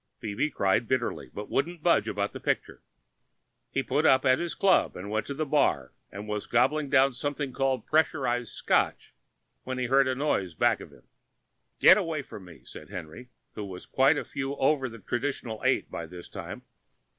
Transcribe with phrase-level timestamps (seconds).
[0.17, 2.81] Phoebe cried bitterly, but wouldn't budge about the picture.
[2.81, 3.83] Henry took the plane.
[3.83, 7.53] He put up at his club, went to the bar, and was gobbling down something
[7.53, 9.13] called pressurized scotch,
[9.63, 11.03] when he heard a noise back of him.
[11.79, 15.91] "Get away from me!" said Henry, who was quite a few over the traditional eight
[15.91, 16.63] by this time.